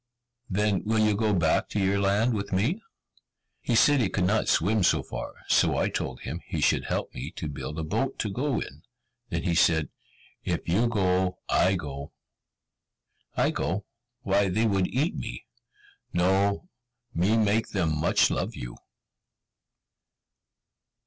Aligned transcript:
"Then 0.49 0.83
will 0.83 0.97
you 0.97 1.15
go 1.15 1.31
back 1.31 1.69
to 1.69 1.79
your 1.79 1.99
land 1.99 2.33
with 2.33 2.51
me?" 2.51 2.81
He 3.61 3.75
said 3.75 3.99
he 3.99 4.09
could 4.09 4.23
not 4.23 4.47
swim 4.47 4.81
so 4.81 5.03
far, 5.03 5.33
so 5.47 5.77
I 5.77 5.89
told 5.89 6.21
him 6.21 6.41
he 6.43 6.59
should 6.59 6.85
help 6.85 7.13
me 7.13 7.29
to 7.35 7.47
build 7.47 7.77
a 7.77 7.83
boat 7.83 8.17
to 8.17 8.31
go 8.31 8.59
in. 8.59 8.81
Then 9.29 9.43
he 9.43 9.53
said, 9.53 9.89
"If 10.43 10.67
you 10.67 10.87
go, 10.87 11.37
I 11.49 11.75
go." 11.75 12.13
"I 13.37 13.51
go? 13.51 13.85
why 14.23 14.49
they 14.49 14.65
would 14.65 14.87
eat 14.87 15.15
me!" 15.15 15.45
"No, 16.11 16.67
me 17.13 17.37
make 17.37 17.67
them 17.67 17.95
much 17.95 18.31
love 18.31 18.55
you." 18.55 18.77